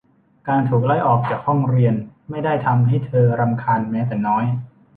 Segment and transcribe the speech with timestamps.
[0.47, 1.95] การถูกไล่ออกจากห้องเรียน
[2.29, 4.45] ไม่ได้ทำให้เธอรำคาญแม้แต่น้อย